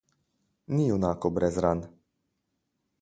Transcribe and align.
Ni 0.75 0.87
junakov 0.91 1.35
brez 1.35 1.61
ran. 1.67 1.85